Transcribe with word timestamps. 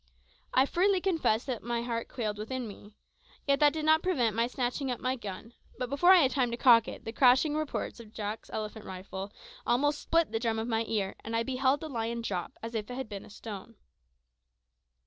I 0.51 0.65
freely 0.65 0.99
confess 0.99 1.43
that 1.43 1.61
my 1.61 1.83
heart 1.83 2.07
quailed 2.07 2.39
within 2.39 2.67
me. 2.67 2.95
Yet 3.45 3.59
that 3.59 3.71
did 3.71 3.85
not 3.85 4.01
prevent 4.01 4.35
my 4.35 4.47
snatching 4.47 4.89
up 4.89 4.99
my 4.99 5.15
gun; 5.15 5.53
but 5.77 5.91
before 5.91 6.09
I 6.11 6.23
had 6.23 6.31
time 6.31 6.49
to 6.49 6.57
cock 6.57 6.87
it 6.87 7.05
the 7.05 7.13
crashing 7.13 7.53
report 7.55 7.99
of 7.99 8.11
Jack's 8.11 8.49
elephant 8.49 8.85
rifle 8.85 9.31
almost 9.63 10.01
split 10.01 10.31
the 10.31 10.39
drum 10.39 10.57
of 10.57 10.67
my 10.67 10.85
ear, 10.85 11.15
and 11.23 11.35
I 11.35 11.43
beheld 11.43 11.81
the 11.81 11.87
lion 11.87 12.23
drop 12.23 12.53
as 12.63 12.73
if 12.73 12.89
it 12.89 12.95
had 12.95 13.09
been 13.09 13.25
a 13.25 13.29
stone. 13.29 13.75